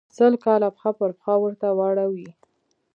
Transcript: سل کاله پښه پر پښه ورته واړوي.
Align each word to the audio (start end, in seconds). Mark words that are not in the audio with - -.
سل 0.17 0.33
کاله 0.45 0.69
پښه 0.75 0.91
پر 0.99 1.11
پښه 1.19 1.33
ورته 1.43 1.67
واړوي. 1.77 2.29